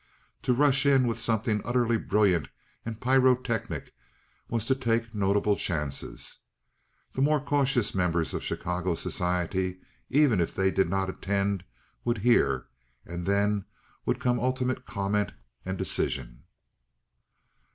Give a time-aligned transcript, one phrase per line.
[0.41, 2.47] To rush in with something utterly brilliant
[2.83, 3.93] and pyrotechnic
[4.49, 6.39] was to take notable chances.
[7.13, 9.79] The more cautious members of Chicago society,
[10.09, 11.63] even if they did not attend,
[12.03, 12.65] would hear,
[13.05, 13.65] and then
[14.07, 15.33] would come ultimate comment
[15.65, 16.45] and decision.